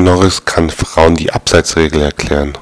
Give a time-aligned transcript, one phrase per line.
[0.00, 2.56] Norris kann Frauen die Abseitsregel erklären.